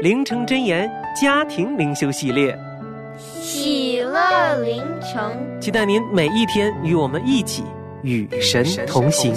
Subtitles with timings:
[0.00, 2.58] 灵城真言家庭灵修系列，
[3.18, 7.62] 喜乐灵城，期待您每一天与我们一起
[8.02, 9.34] 与神同行。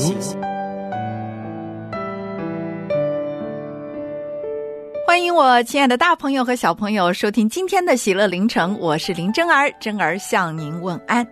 [5.05, 11.27] 欢迎我亲爱的大朋友和小朋友收听今天的喜乐灵城，我是林真儿，真儿向您问安。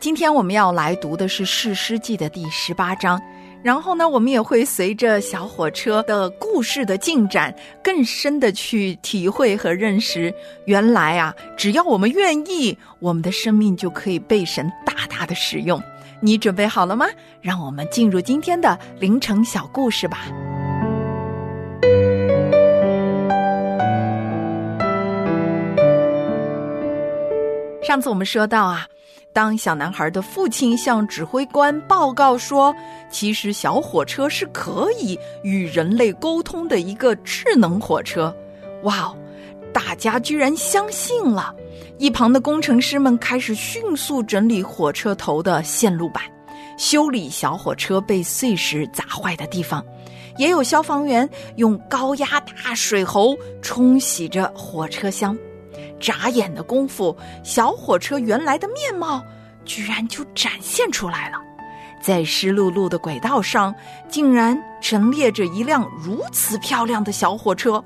[0.00, 3.22] 今天我们要来读的是《士师记》的第十八章，
[3.62, 15.80] 然后呢，我们也会随着小火车的故事的进展，更深的去体会和认识，原来啊，只要我们愿意，我们的生命就可以被神大大的使用。
[16.20, 17.06] 你准备好了吗？
[17.40, 20.26] 让我们进入今天的凌晨小故事吧。
[27.84, 28.86] 上次我们说到啊，
[29.32, 32.74] 当小男孩的父亲向指挥官报告说，
[33.10, 38.34] 其实小火车是可以与人类沟通的一个智能火车，
[38.82, 39.16] 哇哦，
[39.72, 41.54] 大家居然相信了。
[41.96, 46.22] 一旁的工程师们开始迅速整理火车头的线路板，
[46.76, 49.82] 修理小火车被碎石砸坏的地方，
[50.36, 55.34] 也有消防员用高压大水喉冲洗着火车厢。
[56.02, 59.24] 眨眼的功夫，小火车原来的面貌
[59.64, 61.38] 居然就展现出来了。
[62.02, 63.72] 在湿漉漉的轨道上，
[64.08, 67.82] 竟然陈列着一辆如此漂亮的小火车。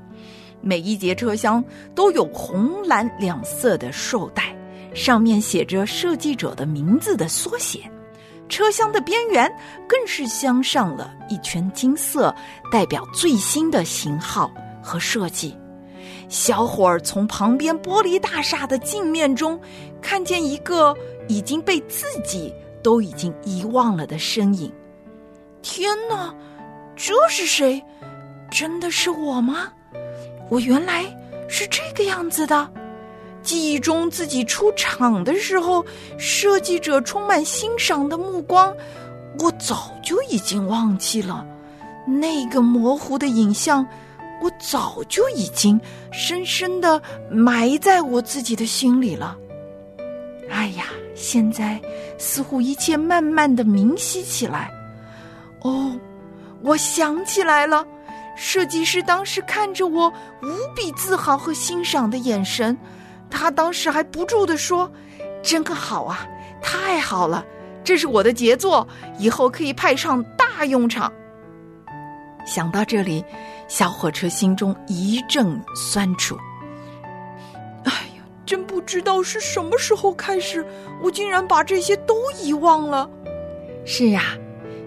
[0.59, 1.63] 每一节车厢
[1.93, 4.43] 都有红蓝两色的绶带，
[4.95, 7.79] 上面写着设计者的名字的缩写。
[8.49, 9.47] 车厢的边缘
[9.87, 12.33] 更是镶上了一圈金色，
[12.71, 14.51] 代表最新的型号
[14.81, 15.55] 和设计。
[16.29, 19.59] 小伙儿从旁边玻璃大厦的镜面中，
[20.01, 20.93] 看见一个
[21.27, 24.71] 已经被自己都已经遗忘了的身影。
[25.61, 26.33] 天哪，
[26.95, 27.81] 这是谁？
[28.51, 29.71] 真的是我吗？
[30.49, 31.05] 我原来
[31.47, 32.69] 是这个样子的。
[33.41, 35.85] 记忆中自己出场的时候，
[36.17, 38.75] 设计者充满欣赏的目光，
[39.39, 41.45] 我早就已经忘记了。
[42.05, 43.87] 那个模糊的影像。
[44.41, 45.79] 我早就已经
[46.11, 49.37] 深深的埋在我自己的心里了。
[50.49, 51.81] 哎呀，现在
[52.17, 54.71] 似乎一切慢慢的明晰起来。
[55.61, 55.91] 哦，
[56.61, 57.85] 我想起来了，
[58.37, 60.07] 设计师当时看着我
[60.41, 62.77] 无比自豪和欣赏的眼神，
[63.29, 64.89] 他当时还不住的说
[65.43, 66.25] ：“真好啊，
[66.61, 67.43] 太好了，
[67.83, 68.87] 这是我的杰作，
[69.19, 71.11] 以后可以派上大用场。”
[72.47, 73.23] 想到这里。
[73.67, 76.37] 小火车心中一阵酸楚。
[77.83, 80.65] 哎呀，真不知道是什么时候开始，
[81.03, 83.09] 我竟然把这些都遗忘了。
[83.85, 84.23] 是啊，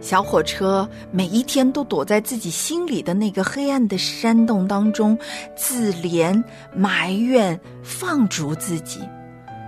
[0.00, 5.18] 小火车每一天都躲在自己心里的那个黑暗的山洞当中，
[5.54, 6.42] 自怜、
[6.74, 9.00] 埋怨、放逐自己。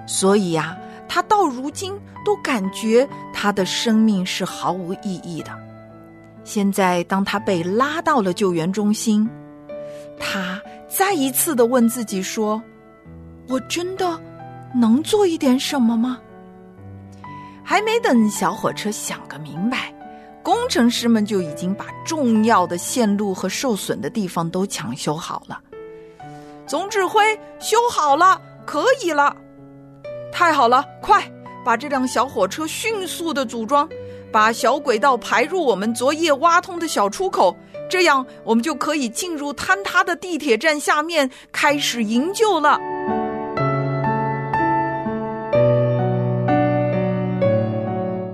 [0.06, 0.74] 所以呀，
[1.06, 1.92] 他到如今
[2.24, 5.50] 都感觉他的生命是毫无意义的。
[6.44, 9.28] 现在，当他被拉到了救援中心，
[10.18, 12.62] 他再一次的问自己说
[13.48, 14.20] ：“我真的
[14.74, 16.18] 能做一点什么吗？”
[17.64, 19.94] 还没等小火车想个明白，
[20.42, 25.60] 工程师们就已经把重要的线路和受损的地方都抢修好了。
[26.66, 27.22] 总指挥，
[27.60, 29.34] 修好了，可以了，
[30.32, 30.84] 太好了！
[31.00, 31.22] 快
[31.64, 33.88] 把这辆小火车迅速的组装。
[34.32, 37.54] 把小轨道排入我们昨夜挖通的小出口，
[37.88, 42.80] 这样我们就可以进入坍塌的地铁站下面开始营救了。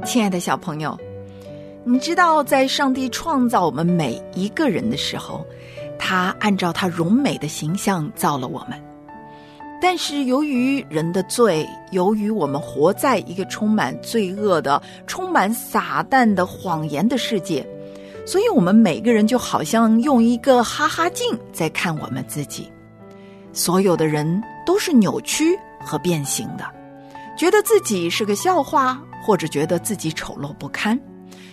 [0.04, 0.96] 亲爱的小朋友，
[1.84, 5.44] 你知道，在上帝创造我们每一个人的时候，
[5.98, 8.88] 他按照他荣美的形象造了我们。
[9.80, 17.64] 但是由于人的罪，由于我们活在一个充满罪恶的、充满撒旦的谎言的世界，
[18.26, 22.69] 所以我们每个人就好像用一个哈哈镜在看我们自己。
[23.52, 26.64] 所有的人都是扭曲和变形的，
[27.36, 30.98] 觉得自己是个笑话，或者觉得自己丑陋不堪，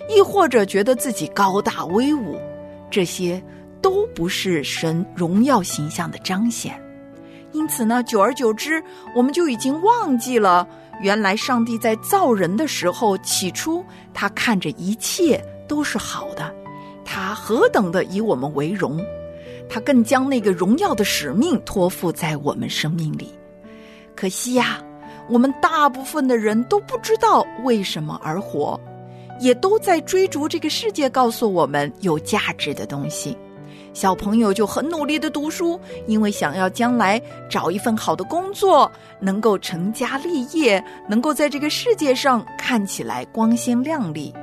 [0.10, 2.36] 亦或者觉得自己高大威武，
[2.89, 3.42] 这些
[3.81, 6.80] 都不是神荣耀形象的彰显。
[7.56, 8.84] 因此呢，久而久之，
[9.16, 10.68] 我们就已经忘记了，
[11.02, 13.81] 原来上帝在造人的时候，起初
[14.13, 16.54] 他看着一切都是好的，
[17.06, 19.00] 他何等的以我们为荣，
[19.69, 23.34] 他更将那个荣耀的使命托付在我们生命里。
[24.18, 24.84] 可惜呀，
[25.30, 28.78] 我们大部分的人都不知道为什么而活，
[29.40, 33.38] 也都在追逐这个世界告诉我们有价值的东西。
[33.95, 37.19] 小朋友就很努力的读书，因为想要将来
[37.50, 44.33] 找一份好的工作，能够成家立业，能够在这个世界上看起来光鲜亮丽。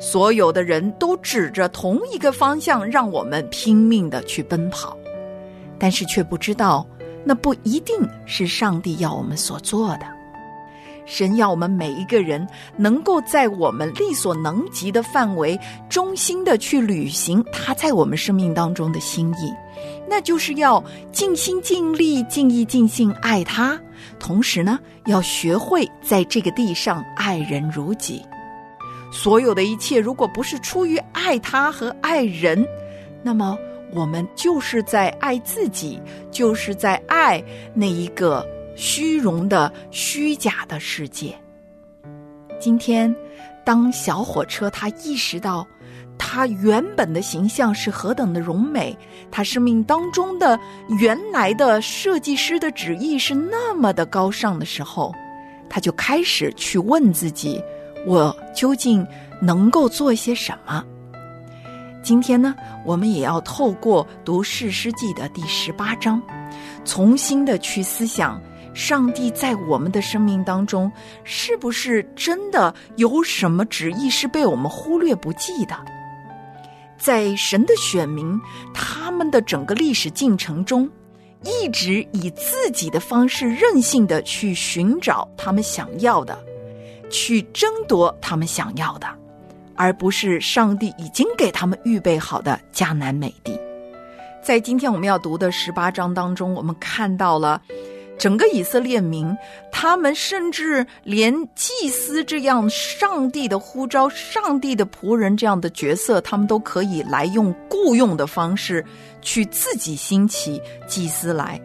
[0.00, 4.96] 所有的人都指着同一个方向，让我们拼命的去奔跑，
[5.78, 6.86] 但是却不知道，
[7.24, 10.13] 那不一定是上帝要我们所做的。
[11.06, 12.46] 神要我们每一个人
[12.76, 15.58] 能够在我们力所能及的范围，
[15.88, 19.52] 衷心的去履行他在我们生命当中的心意，
[20.08, 23.78] 那就是要尽心尽力、尽意尽性爱他，
[24.18, 28.22] 同时呢，要学会在这个地上爱人如己。
[29.12, 32.66] 所有的一切，如果不是出于爱他和爱人，
[33.22, 33.56] 那么
[33.92, 36.00] 我们就是在爱自己，
[36.30, 37.42] 就是在爱
[37.74, 38.44] 那一个。
[38.74, 41.34] 虚荣的、虚假的世界。
[42.60, 43.14] 今天，
[43.64, 45.66] 当小火车他意识到，
[46.16, 48.96] 他原本的形象是何等的荣美，
[49.30, 50.58] 他生命当中的
[51.00, 55.12] 原来的设计师的旨意是那么的高尚的时候，
[55.68, 57.62] 他就开始去问自己：
[58.06, 59.06] 我究竟
[59.42, 60.84] 能够做些什么？
[62.02, 62.54] 今天呢，
[62.84, 66.22] 我们也要透过读《世师记》的第十八章，
[66.84, 68.40] 重新的去思想。
[68.74, 70.90] 上帝在我们的生命当中，
[71.22, 75.76] 是不是真的有什么旨意是被我们忽略不计的？
[76.98, 78.40] 在神的选民
[78.74, 80.90] 他们的整个历史进程中，
[81.42, 86.36] 一直以自己的方式任性的去寻找他们想要的，
[87.10, 89.06] 去争夺他们想要的，
[89.76, 93.58] 而不是上帝已经给他们预备好的迦南美地。
[94.42, 97.62] 在今天我们要读的十八章当中，我们看到了。
[98.18, 99.36] 整个以色列民，
[99.70, 108.84] 他们甚至连祭司这样上帝的呼召、上帝的仆人这样的角色，他们都可以来用雇佣的方式
[109.20, 111.60] 去自己兴起祭司来。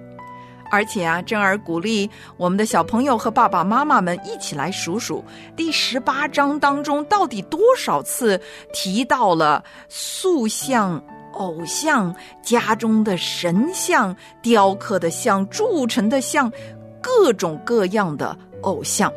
[0.72, 2.08] 而且啊，珍儿鼓励
[2.38, 5.26] 我们的小朋友和爸爸妈妈们一起来数数
[5.56, 8.40] 第十八章当中到底多少次
[8.72, 11.04] 提到了塑像。
[11.40, 16.52] 偶像家中的神像、雕刻的像、铸成的像，
[17.02, 19.12] 各种各样的偶像，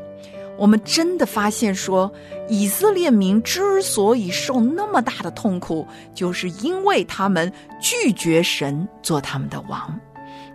[0.56, 2.10] 我们真的发现说，
[2.48, 9.99] 以色列民之所以受那么大的痛苦，就是因为他们拒绝神做他们的王，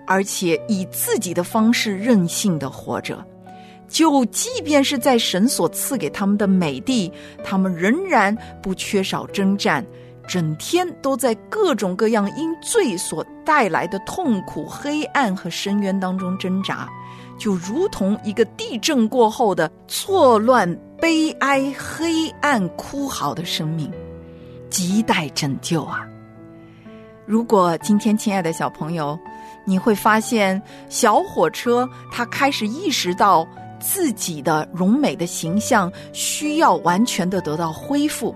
[0.06, 3.24] 而且以自己的方式任性的活着。
[3.90, 7.12] 就即便是在神所赐给他们的美地，
[7.44, 9.86] 他们仍然不缺少征战。
[10.28, 16.88] 整天都在各种各样因罪所带来的痛苦、黑暗和深渊当中挣扎，
[17.40, 23.90] 就如同一个地震过后的错乱、悲哀、黑暗、哭嚎的生命，
[24.70, 26.06] 亟待拯救啊！
[27.26, 29.18] 如果今天，亲爱的小朋友，
[29.66, 33.48] 你会发现小火车它开始意识到
[33.80, 38.36] 自己的荣美的形象需要完全的得到恢复。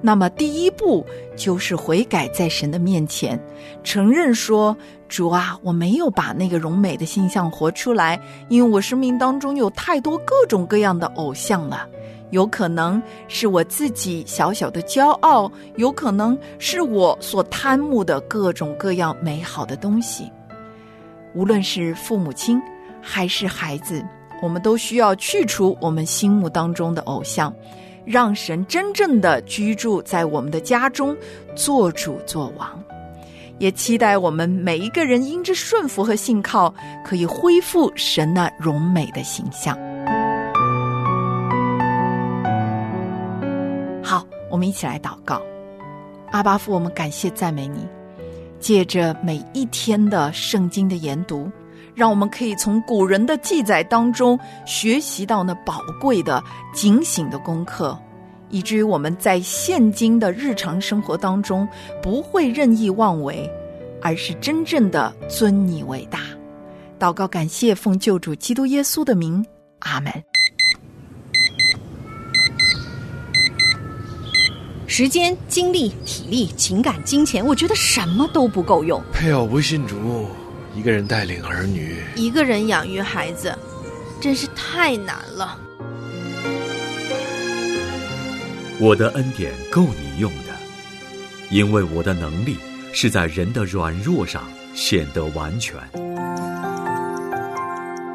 [0.00, 1.04] 那么，第一步
[1.36, 3.38] 就是悔改，在神的面前
[3.82, 4.76] 承认说
[5.08, 11.88] ：“主啊，我没有把那个荣美的形象活出来，因为我生命当中有太多各种各样的偶像了。
[12.30, 20.30] 有可能是我自己小小的骄傲，有可能是我所贪慕的各种各样美好的东西。
[21.34, 22.60] 无论是父母亲
[23.00, 24.04] 还是孩子，
[24.40, 27.52] 我们都需要去除我们心目当中的偶像。”
[28.08, 31.14] 让神真正的居住在我们的家中，
[31.54, 32.82] 做主做王，
[33.58, 36.72] 也期待我们每一个人因之顺服和信靠，
[37.04, 39.78] 可以恢复神那荣美的形象。
[44.02, 45.42] 好，我们一起来祷告。
[46.30, 47.86] 阿巴父，我们感谢赞美你，
[48.58, 51.50] 借着每一天的圣经的研读，
[51.94, 56.42] 让我们可以从古人的记载当中学习到那宝贵的
[56.72, 57.98] 警醒的功课，
[58.50, 61.68] 以至于我们在现今的日常生活当中
[62.02, 63.50] 不会任意妄为，
[64.00, 66.20] 而是真正的尊你为大。
[66.98, 69.44] 祷告，感谢奉救主基督耶稣的名，
[69.80, 70.12] 阿门。
[74.90, 79.00] 时间、精力、体力、情感、金钱，我觉得什么都不够用。
[79.12, 80.26] 配偶不信主，
[80.74, 83.56] 一个人带领儿女，一个人养育孩子，
[84.20, 85.58] 真是太难了。
[88.78, 90.52] 我的恩典够你用的，
[91.50, 92.56] 因为我的能力
[92.92, 95.76] 是在人的软弱上显得完全。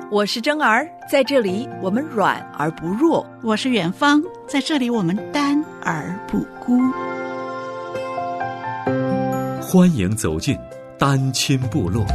[0.10, 3.26] 我是真儿，在这里我们软而不弱。
[3.42, 6.80] 我是远方，在这里我们单而不孤。
[9.60, 10.58] 欢迎走进
[11.00, 12.06] 单亲部落。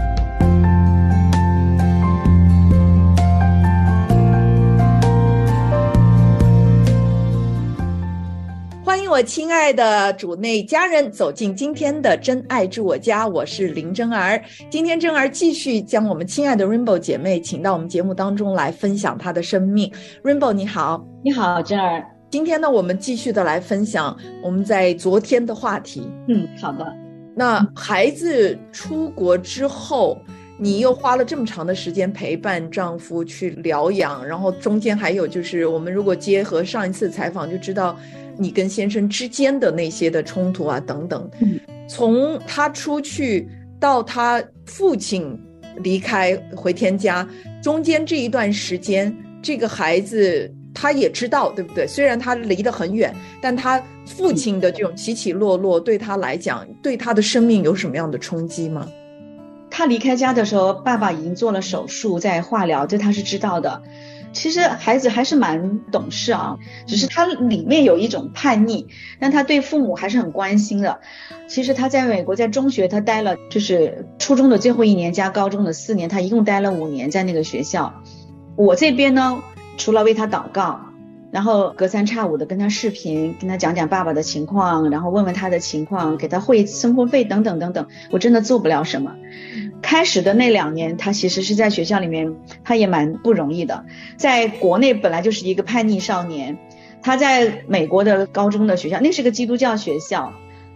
[8.85, 14.43] 欢迎我亲爱的主内家人走进今天的真爱住我家，我是林真儿。
[14.71, 19.93] 今天真儿继续将我们亲爱的 Rainbow 姐妹请到我们节目当中来分享她的生命。
[20.23, 22.05] Rainbow 你好，你好，真儿。
[22.31, 26.07] 今天呢，我们继续的来分享我们在昨天的话题。
[26.29, 27.08] 嗯，好的。
[27.39, 30.21] 那孩子出国之后，
[30.59, 37.97] 你又花了这么长的时间陪伴丈夫去疗养，然后中间还有就是，我们如果结合上一次采访，就知道
[38.37, 41.31] 你跟先生之间的那些的冲突啊等等。
[41.89, 45.39] 从他出去到他父亲
[45.85, 47.25] 离开回天家，
[47.63, 50.53] 中间这一段时间，这个孩子。
[50.81, 51.85] 他也知道，对不对？
[51.89, 58.89] 虽然他离得很远，但他父亲的这种起起落落，对他来讲，对他的生命有什么样的冲击吗？
[59.71, 63.83] 他离开家的时候，爸爸已经做了手术，在化疗，这他是知道的。
[64.33, 66.57] 其实孩子还是蛮懂事啊，
[66.87, 68.87] 只是他里面有一种叛逆，
[69.19, 71.01] 但他对父母还是很关心的。
[71.49, 77.93] 其实他在美国，在中学他待了，就是初中的最后一年加高中的四年，他一共待了五年在那个学校。
[78.55, 79.43] 我这边呢？
[79.79, 80.81] 除了为他祷告，
[81.31, 89.15] 然后隔三差五的跟他视频，跟他讲讲爸爸的情况，然后问问他的情况，给他汇生活费等等等等，我真的做不了什么。
[89.81, 93.85] 开始的那两年，他其实是在学校里面，他也蛮不容易的。
[94.17, 96.59] 在国内本来就是一个叛逆少年，
[97.01, 100.33] 他在美国的高中的学校，那是个基督教学校，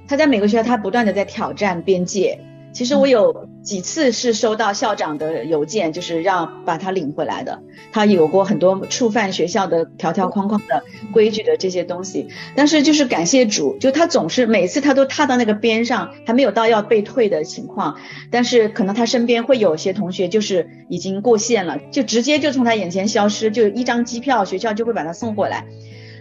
[0.06, 2.38] 他在美国学校他不断的在挑战边界。
[2.72, 7.62] 其实我有几次是收到校长的邮件，就是让把他领回来的。
[7.92, 17.96] 他有过很多触犯学校的条条框框的规矩的这些东西，但是就是感谢主，就他总是每次他都踏到那个边上，还没有到要被退的情况，
[18.30, 25.66] 但是可能他身边会有些同学就是已经过线了，就直接就从他眼前消失，就一张机票，学校就会把他送回来。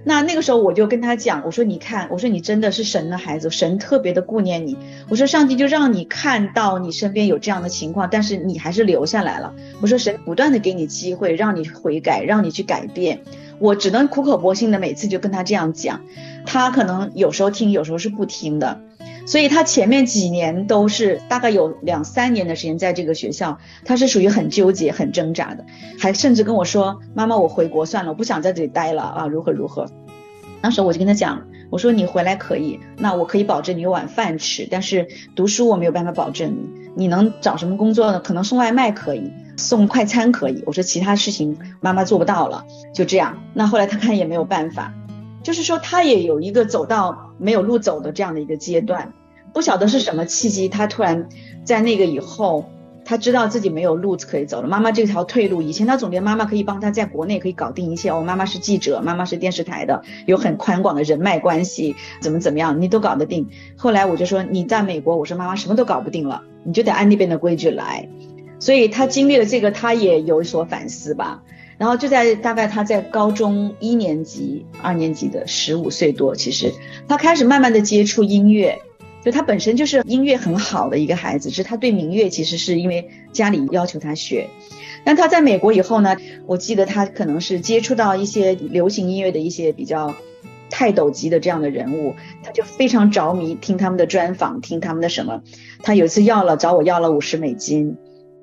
[0.03, 4.77] 那那个时候我就跟他讲，我说你看，我说你真的是神的孩子，神特别的顾念你。
[5.10, 9.53] 我说上帝就让你看到你身边有这样的情况，但是你还是留下来了。
[9.79, 13.22] 我说神不断的给你机会，让你悔改，让你去改变。
[13.60, 16.01] 我只能苦口婆心的每次就跟他这样讲，
[16.46, 18.81] 他可能有时候听，有时候是不听的。
[19.31, 25.63] 所以他前面几年都是大概有两三年的时间在这个学校，他是属于很纠结、很挣扎的，
[25.97, 29.85] 还甚至跟我说：“妈妈，我回国算了，我不想在这里待了啊，如何如何。”
[30.61, 36.91] 那时我就跟他讲，我说：“你回来可以，那我可以保证你有碗饭吃，但是读书我没有办法保证你。
[36.97, 38.19] 你能找什么工作呢？
[38.19, 40.61] 可能送外卖可以，送快餐可以。
[40.65, 43.38] 我说其他事情妈妈做不到了，就这样。
[43.53, 44.93] 那后来他看也没有办法。”
[45.41, 49.11] 就是说，他也有一个走到没有路走的这样的一个阶段，
[49.53, 51.27] 不晓得是什么契机，他突然
[51.63, 52.65] 在那个以后，
[53.03, 54.67] 他知道自己没有路子可以走了。
[54.67, 58.10] 妈妈这条退路，以前他总觉得妈妈可以帮他在国内可以搞定一切。
[58.10, 63.50] 哦，妈妈是记者，妈妈是电视台的，有很宽广的人脉关系，怎么怎么样，你都搞得定。
[63.75, 68.08] 后来我就说你在美国，我说妈妈什么都搞不定了，你就得按那边的规矩来。
[68.60, 71.43] 所以他经历了这个，他也有所反思吧。
[71.79, 76.72] 然后就在大概他在高中一年级、二年级的十五岁多，其实
[77.08, 78.77] 他开始慢慢的接触音乐，
[79.23, 84.49] 就他本身就是音乐很好的一个孩子，是他对民乐其实是因为家里要求他学。
[85.03, 90.15] 但他在美国以后呢，我记得他可能是接触到一些流行音乐的一些比较
[90.69, 95.41] 泰斗级的这样的人物，他就非常着迷，听他们的专访，听他们的什么。
[95.83, 97.97] 他有一次要了找我要了五十美金。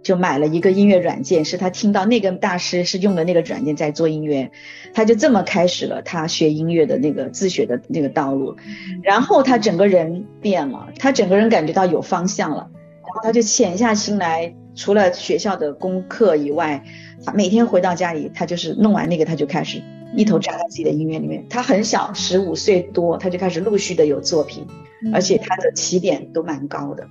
[0.09, 4.51] 就买了一个音乐软件，是他听到那个大师是用的那个软件在做音乐，
[4.95, 8.57] 他就这么开始了他学音乐的那个自学的那个道路，
[9.03, 12.71] 然后他整个人变了，他整个人感觉到有方向了，
[13.03, 16.83] 然后他就潜下心来，除了学校的功课以外，
[17.27, 19.83] 他每天回到家里，他就是弄完那个他就开始
[20.17, 21.45] 一头扎在自己的音乐里面。
[21.51, 24.67] 他很小，十五岁多，他就开始陆续的有作品，
[25.13, 27.07] 而且他的起点都蛮高的。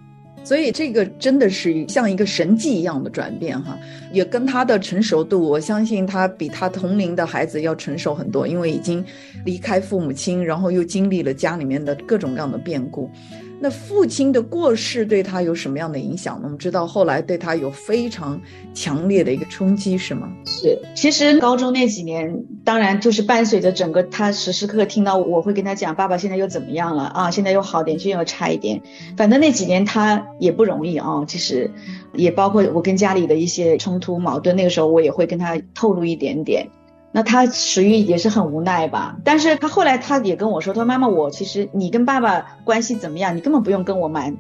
[0.48, 3.78] 所以这个真的是像一个神迹一样的转变哈，
[4.14, 9.04] 也跟他的成熟度，我相信他比他同龄的孩子要成熟很多，因为已经
[9.44, 13.12] 离开父母亲，然后又经历了家里面的各种各样的变故。
[13.60, 16.42] 那父亲的过世对他有什么样的影响呢？
[16.44, 18.40] 我们知道后来对他有非常
[18.74, 20.32] 强烈的一个冲击，是吗？
[20.46, 27.32] 是，其实高中那几年，当然就是伴随着整个他时时刻刻听到我会跟他讲，爸爸现在又怎么样了啊？
[27.32, 28.82] 现在又好点，现在又差一点。
[29.18, 31.72] 反正那几年他也不容易啊，其实
[32.14, 36.68] 也包括我跟家里的一些冲突矛盾，那个时候我也会跟他透露一点点。
[37.12, 44.38] 那他属于也是很无奈吧，但是他后来他也跟我说，他说妈妈，我其实你跟爸爸关系怎么样，你根本不用跟我瞒，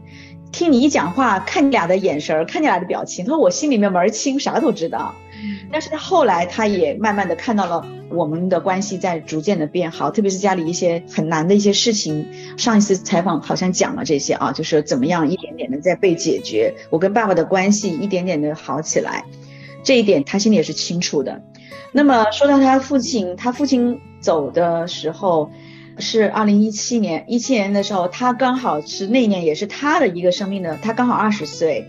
[0.51, 5.15] 听你一讲话，看你俩的眼神，看你俩的表情，他说我心里面门儿清，啥都知道。
[5.71, 19.25] 但是他后来他也慢慢的看到了我们的关系在逐渐的变好，特别是家里一些很难的一些事情，上一次采访好像讲了这些啊，就是怎么样一点点的在被解决，我跟爸爸的关系一点点的好起来，
[19.83, 21.41] 这一点他心里也是清楚的。
[21.91, 25.51] 那么说到他父亲，他父亲走的时候
[25.97, 31.87] 是二零一七年，一七年的时候，他刚好是那年也是他的一个生命的，他刚好二十岁，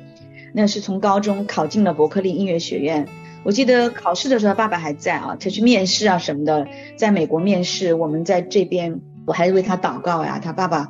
[0.52, 3.06] 那是从高中考进了伯克利音乐学院。
[3.44, 6.66] 我记得考试的时候，爸爸还在啊，他去面试啊什么的，
[6.96, 10.88] 在美国面试，我们在这边，我还为他祷告呀，他爸爸。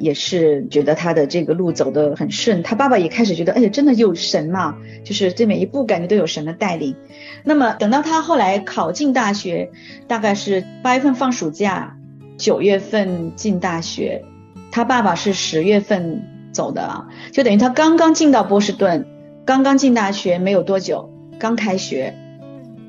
[0.00, 6.96] 也是觉得他的这个路走得很顺，他爸爸也开始觉得，哎呀，真的有神嘛，就是这每一步感觉都有神的带领。
[7.44, 9.70] 那么等到他后来考进大学，
[10.08, 11.96] 大概是八月份放暑假，
[12.38, 14.24] 九月份进大学，
[14.72, 19.06] 他爸爸是十月份走的，就等于他刚刚进到波士顿，
[19.44, 22.14] 刚刚进大学没有多久，刚开学，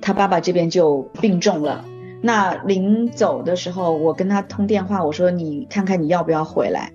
[0.02, 1.86] 他爸爸这边就病重了。
[2.22, 6.92] 那临走的时候，我跟他通电话，我说你看看你要不要回来。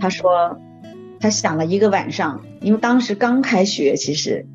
[0.00, 0.58] 他说
[1.20, 4.46] 他想了一个晚上，因为当时刚开学，其实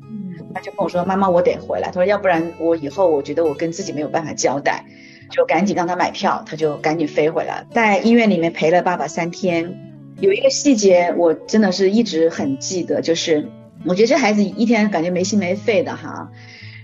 [0.54, 1.88] 他就跟我说妈妈我得回来。
[1.88, 4.84] 他说要不然我以后我觉得我跟自己没有办法交代，
[5.30, 9.80] 就赶紧让他买票，他就赶紧飞回来，在医院里面陪了爸爸三天。
[10.20, 13.48] 有一个细节我真的是一直很记得，就是
[13.84, 16.30] 我觉得这孩子一天感觉没心没肺的哈。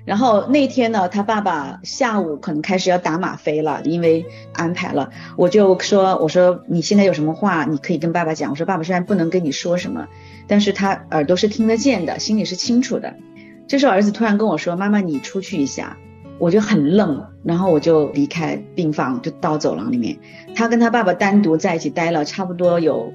[0.05, 5.11] 然后那天呢，他爸爸下午可能开始要打吗啡了，因为安排了。
[5.37, 8.51] 我就说，我说你现在有什么话，你可以跟爸爸讲。
[8.51, 10.09] 我说爸爸虽然不能跟你说什么，
[10.47, 13.15] 但是他耳朵是听得见的，心里是清楚的。
[13.69, 15.97] 这时候儿子突然跟我说，妈妈你出去一下，
[16.39, 20.19] 我就很愣，然后我就离开病房，就到走廊里面。
[20.55, 23.13] 他跟他爸爸单独在一起待了差不多有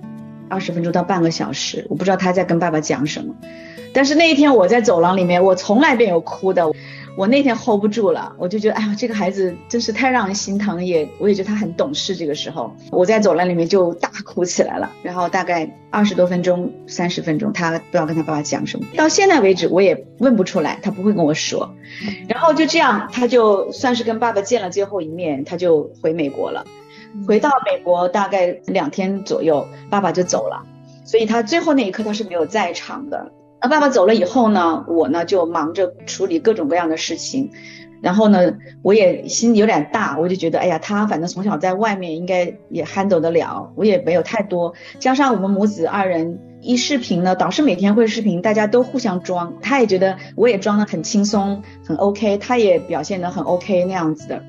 [0.50, 3.36] 二十分钟到半个小时，我不知道他在跟爸爸讲什么。
[3.94, 6.72] 但是那一天我在走廊里面，我从来没有哭的。
[7.18, 12.14] 我那天 hold 不住了，我就觉得，哎呀，这个孩子真是太让人心疼，也我也觉得他很懂事。
[12.14, 14.92] 这个时候，我在走廊里面就大哭起来了。
[15.02, 18.86] 然后大概二十多分钟、三十分钟，他不知道跟他爸爸讲什么。
[18.98, 21.74] 到现在为止，我也问不出来，他不会跟我说。
[22.28, 26.66] 然后就这样，他就算是跟爸爸见了最后一面，他就回美国了。
[27.28, 30.64] 回到美国大概两天左右，爸爸就走了。
[31.04, 33.32] 所以他最后那一刻他是没有在场的。
[33.62, 37.52] 那爸爸走了以后呢，我呢就忙着处理各种各样的事情，
[38.02, 44.74] 然后呢，我也心有点大，我就觉得，哎呀，他反正从小在外面应该也 handle 得了，我也没有太多。
[45.00, 54.44] 加上我们母子二人一视频呢，导师每天会视频，大家都互相装，他也觉得我也装得很轻松，很 OK，他也表现得很 OK 那样子的。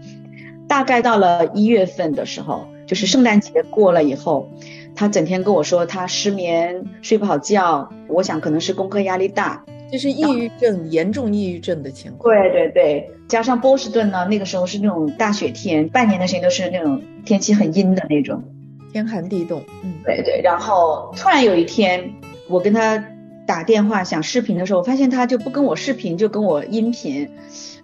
[0.69, 4.51] 大概到了一月份的时候，就是圣诞节过了以后。
[4.99, 12.35] 他整天跟我说他失眠、睡不好觉，我想可能是功课压力大，这是抑郁症，严重抑郁症的情况。
[12.35, 18.43] 对对对，加上波士顿呢，那个时候是那种大雪天，半年的时间都是那种天气很阴的那种，
[18.91, 19.63] 天寒地冻。
[19.85, 20.41] 嗯，对对。
[20.43, 22.11] 然后突然有一天，
[22.49, 22.97] 我跟他
[23.47, 27.31] 打电话想视频的时候，我发现他就不跟我视频，就跟我音频。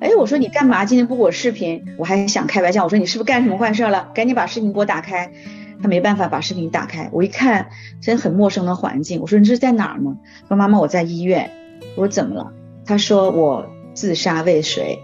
[0.01, 1.85] 哎，我说你干嘛今天不给我视频？
[1.97, 4.11] 我还想开玩笑，我说你是不是干什么坏事了？
[4.13, 5.33] 赶紧把视频给我打开。
[5.81, 7.69] 他没办法把视频打开，我一看，
[8.01, 9.21] 真很陌生的环境。
[9.21, 10.17] 我说你这是在哪儿呢？
[10.47, 11.51] 说妈妈我在医院。
[11.97, 12.53] 我说怎么了？
[12.85, 14.99] 他说我自杀未遂，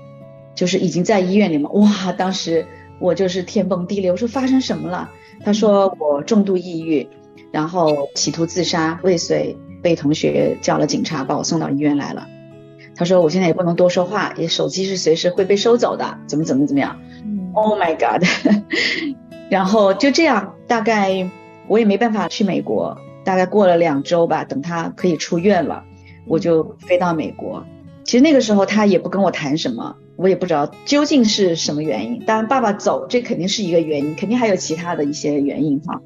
[0.55, 1.73] 就是已经在医院里面。
[1.73, 2.67] 哇，当时
[3.01, 4.11] 我就是天崩地裂。
[4.11, 5.11] 我说发生什么了？
[5.45, 7.09] 他说我重度抑郁，
[7.51, 12.27] 然后企图自杀未遂，被同学叫了警察把我送到医院来了。
[12.97, 16.99] 他说我现在也不能多说话，也手机是随时会被收走的，怎么怎么怎么样。
[17.55, 18.27] Oh my god！
[19.51, 21.31] 然后就这样，大概
[21.69, 22.99] 我也没办法去美国。
[23.25, 25.85] 大概过了两周吧，等他可以出院了，
[26.27, 27.65] 我就飞到美国。
[28.05, 32.25] 其实那个时候他也不跟我谈什么，我也不知道究竟是什么原因。
[32.25, 36.01] 当然，爸爸走这肯定是一个原因，肯定还有其他的一些原因哈。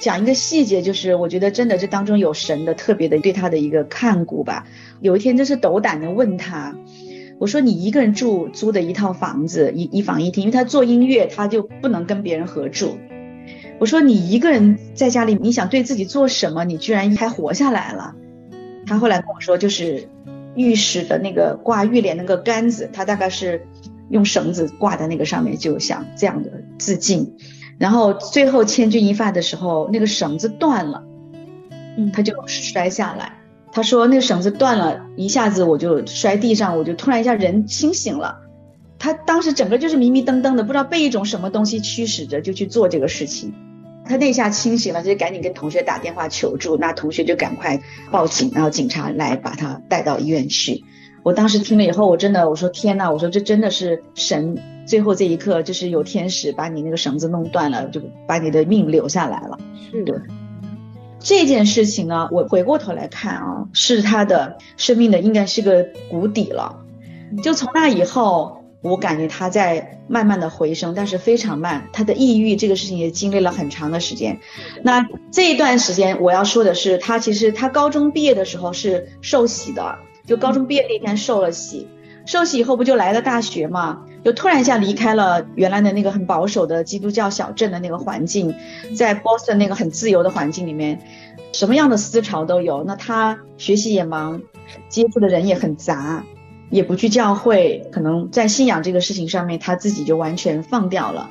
[0.00, 4.66] 讲一个细节，就是我觉得真的这当中有神的特别的对他的一个看顾吧。
[5.00, 6.76] 有一天真是斗胆的问他，
[7.38, 12.98] 我说你一个人住租的一套房子一一房一厅，因为他做音乐他就不能跟别人合住。
[13.78, 16.64] 我说你一个人在家里，你想对自己做什么？
[16.64, 18.14] 你居然还活下来了。
[18.86, 20.08] 他后来跟我说，就是
[20.54, 23.66] 浴室的那个挂浴帘那个杆子，他大概是
[24.10, 27.36] 用绳子挂在那个上面，就想这样的自尽。
[27.78, 31.02] 然后最后千钧一发的时候，那个绳子断了，
[31.96, 33.32] 嗯，他就摔下来。
[33.72, 38.38] 他说那个绳子断了，一下子我就摔地上，我就突然一下人清醒了。
[38.98, 43.52] 他当时整个就是迷迷瞪瞪的，不知道被一种什么东西驱使着，就去做这个事情。
[44.06, 50.84] 他那下清醒了，就赶紧跟同学打电话求助，那同学就赶快报警，然后警察来把他带到医院去。
[51.22, 59.58] 我当时听了以后，我真的我说天呐，我说这真的是神最后这一刻，就是有天使把你那个绳子弄断了，就把你的命留下来了。
[59.90, 60.20] 是的，
[61.18, 66.84] 这件事情呢，我回过头来看啊，是他的生命的应该是个谷底了。
[67.42, 68.60] 就从那以后。
[68.84, 71.88] 我感觉他在慢慢的回升，但是非常慢。
[71.90, 74.38] 他的抑郁这个事情也经历了很长的时间。
[74.82, 81.88] 那这一段时间，我要说的是，他其实他高中毕业的时候是受洗的，就高中毕业那天受了洗。
[82.26, 84.04] 受洗以后不就来了大学嘛？
[84.24, 88.54] 就突然一下离开了原来的那个很保守的基督教小镇的那个环境，
[88.96, 91.00] 在 Boston 那个很自由的环境里面，
[91.52, 92.82] 什么样的思潮都有。
[92.84, 94.42] 那他学习也忙，
[94.88, 96.24] 接触的人也很杂。
[96.70, 101.30] 也不去教会，可能在信仰这个事情上面，他自己就完全放掉了。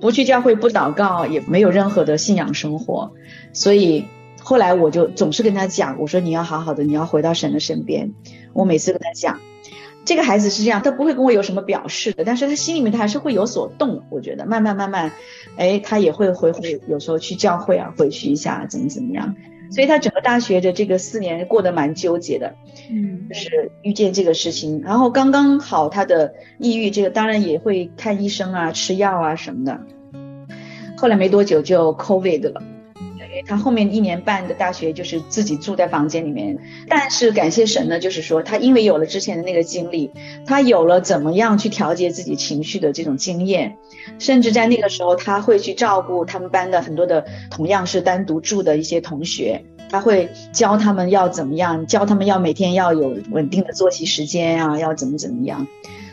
[0.00, 3.12] 不去教会，不祷告，也没有任何的信仰生活。
[3.52, 4.06] 所以
[4.42, 8.14] 后来我就总是跟他讲，我说你要好好的，你要回到神的身边。
[8.52, 9.38] 我每次跟他讲，
[10.04, 14.02] 这个孩子是这样，他不会跟我有什么表示的，但是他心里面他还是会有所动。
[14.10, 15.12] 我觉得慢慢慢慢，
[15.56, 19.34] 哎，他也会回回，有时候去教会啊，回去一下，怎么怎么样。
[19.70, 22.54] 所以他整个大学的这个四年过得蛮纠结的，
[22.90, 29.80] 嗯，就是遇见这个事情，然后刚刚好他的抑郁这个当然也会看医生啊，吃药啊什么的，
[30.98, 32.62] 后来没多久就 COVID 了。
[33.46, 40.10] 他后面一年半的大学就是自己住在房间里面，但是感谢神呢，就是说他因为有了之前的那个经历，
[40.46, 43.76] 他有了怎么样去调节自己情绪的这种经验，
[44.18, 55.66] 甚至在那个时候他会去照顾他们班的很多的同样是单独住的一些同学，他会教他们要怎么样，教他们要每天要有稳定的作息时间啊，要怎么怎么样。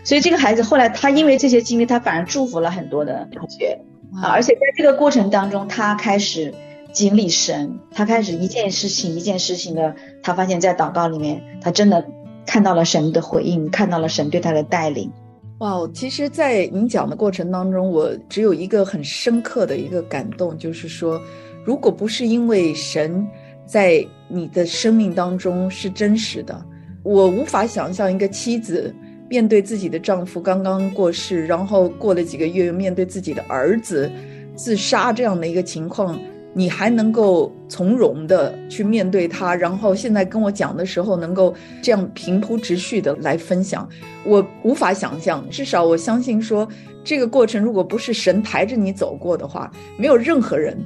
[0.04, 3.80] 所以这个孩子后来他因为这些经历，他反而祝福了很多的同学
[4.22, 6.54] 啊，而且在这个过程当中，他开始。
[6.94, 12.06] 经历神，他开始一件事情一件事情的，他发现，在祷告里面，他真的
[12.46, 15.12] 看到了神的回应，看到了神对他的带领。
[15.60, 21.22] 哇，其实，在您讲的过程当中，我只有一个很深刻的一个感动，就是说，
[21.64, 23.26] 如果不是因为神
[23.66, 26.66] 在你的生命当中是真实的，
[27.04, 28.94] 我无法想象一个妻子
[29.30, 34.12] 面对自己的丈夫刚刚过世，然后过了几个月又面对自己的儿子
[34.56, 36.20] 自杀这样的一个情况。
[36.54, 43.88] 你还能够从容的去面对它，然后现在跟我讲的时候，能够这样平铺直叙的来分享，
[44.26, 45.48] 我无法想象。
[45.50, 46.68] 至少我相信说，
[47.04, 50.78] 这个过程如果不是神抬着你走过的话，没有任何人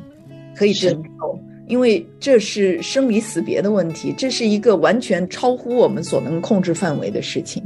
[0.56, 7.64] 可以承受，因为这是生离死别的问题，这是一个完全超乎我们所能控制范围的事情。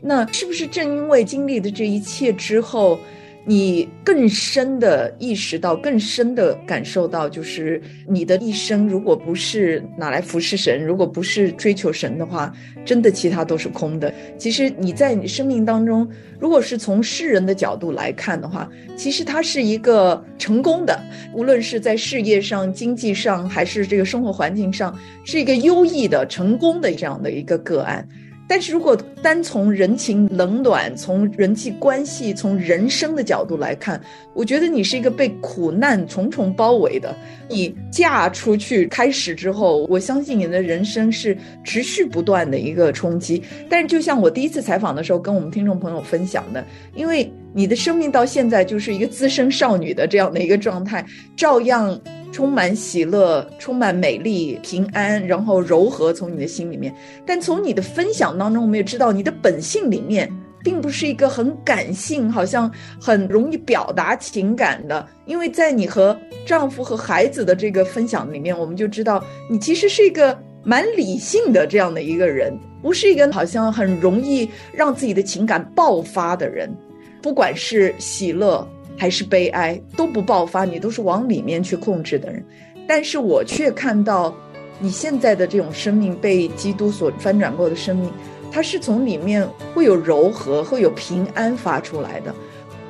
[0.00, 2.96] 那是不是正因为经历的这一切之后？
[3.44, 12.52] 你更深的意识到，更深的感受到，就是你的一生，如果不是拿来服侍神，如果不是追求神的话，
[12.84, 14.12] 真的其他都是空的。
[14.38, 21.00] 其实你在你生命当中，如果是从世人的角度来看的话，其实他是一个成功的，
[21.34, 28.06] 无论是在事业上、经济上，还是这个生活环境上，是一个优异的、成功的这样的一个个案。
[28.52, 33.98] 但是如果单从人情冷暖、从人际关系、从人生的角度来看，
[34.34, 37.16] 我觉得你是一个被苦难重重包围的。
[37.48, 41.34] 你嫁出去开始之后，我相信你的人生是
[41.64, 43.42] 持续不断的一个冲击。
[43.70, 46.62] 但是就像我第一次采访的时候跟我们听众朋友分享的，
[46.94, 51.02] 因为你的生命到现在就是一个资深少女的这样的一个状态，
[51.34, 51.98] 照样
[52.32, 56.92] 充满喜乐、充满美丽、平安，然后柔和从你的心里面。
[57.24, 60.28] 但从你的分享当中，我们也知道你的本性里面。
[60.64, 65.04] 并不是一个很感性，好像很容易表达情感的。
[65.26, 66.16] 因为在你和
[66.46, 76.72] 丈夫和孩子的这个分享里面，我们就知道你其实是一个蛮理性的这样的一个人，不是一个好像很容易让自己的情感爆发的人。
[77.20, 78.64] 不管是喜乐
[78.96, 82.44] 还是悲哀，都不爆发，你都是往里面去控制的人。
[82.86, 84.34] 但是我却看到
[84.78, 88.10] 你现在的这种生命被基督所翻转过的生命。
[88.50, 92.34] 它是从里面会有柔和，会有平安发出来的。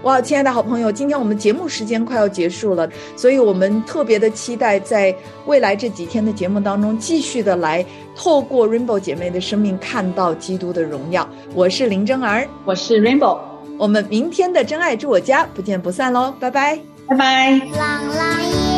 [0.02, 5.14] 哇，亲爱的好朋友，今天我们节目时间快要结束了，所以我们特别的期待在
[5.46, 7.86] 未来这几天的节目当中，继续的来
[8.16, 11.28] 透过 Rainbow 姐妹的生命看到基督的荣耀。
[11.54, 13.38] 我是林真儿，我是 Rainbow，
[13.78, 17.50] 我们明天的真爱住我家不见不散喽，拜拜，拜拜。
[17.76, 18.71] 朗朗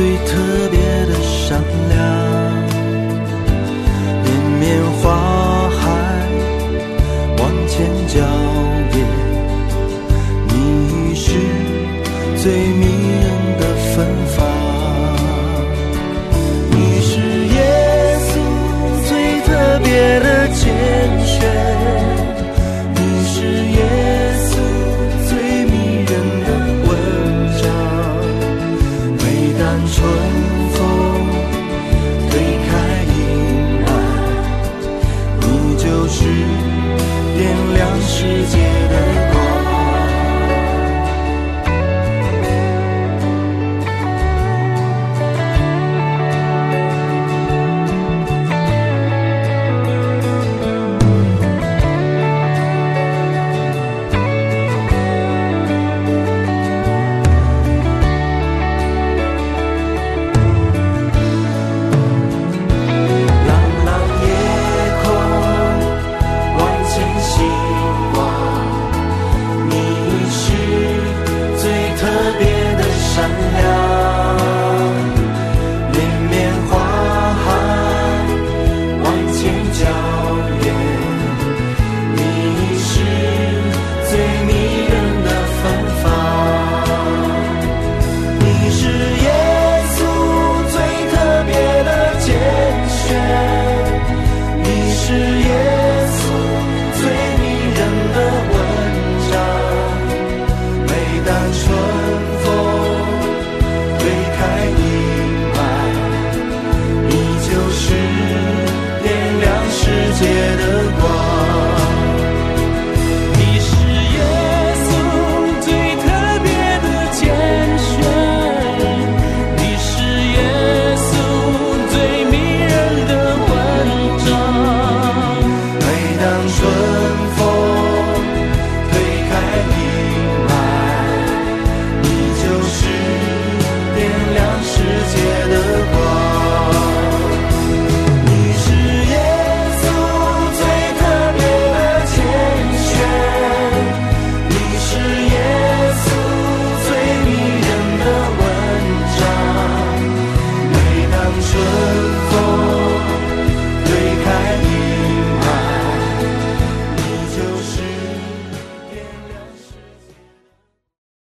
[0.00, 2.19] 最特别的善良。